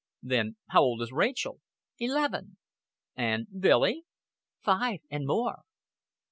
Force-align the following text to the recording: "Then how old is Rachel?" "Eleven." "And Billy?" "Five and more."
"Then 0.23 0.55
how 0.69 0.81
old 0.81 1.03
is 1.03 1.11
Rachel?" 1.11 1.59
"Eleven." 1.99 2.57
"And 3.15 3.45
Billy?" 3.59 4.05
"Five 4.59 5.01
and 5.11 5.27
more." 5.27 5.61